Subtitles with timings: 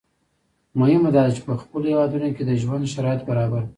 [0.79, 3.69] مهمه دا ده چې په خپلو هېوادونو کې د ژوند شرایط برابر کړو.